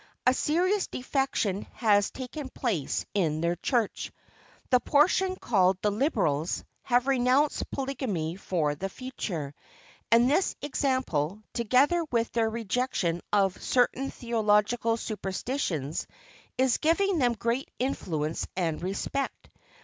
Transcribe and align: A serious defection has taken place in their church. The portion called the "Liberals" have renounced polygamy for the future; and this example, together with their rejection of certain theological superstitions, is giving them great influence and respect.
A 0.25 0.33
serious 0.33 0.87
defection 0.87 1.67
has 1.73 2.09
taken 2.09 2.49
place 2.49 3.05
in 3.13 3.39
their 3.39 3.55
church. 3.55 4.11
The 4.71 4.79
portion 4.79 5.35
called 5.35 5.77
the 5.83 5.91
"Liberals" 5.91 6.63
have 6.81 7.05
renounced 7.05 7.69
polygamy 7.69 8.35
for 8.35 8.73
the 8.73 8.89
future; 8.89 9.53
and 10.11 10.27
this 10.27 10.55
example, 10.59 11.43
together 11.53 12.03
with 12.05 12.31
their 12.31 12.49
rejection 12.49 13.21
of 13.31 13.61
certain 13.61 14.09
theological 14.09 14.97
superstitions, 14.97 16.07
is 16.57 16.79
giving 16.79 17.19
them 17.19 17.33
great 17.33 17.69
influence 17.77 18.47
and 18.57 18.81
respect. 18.81 19.51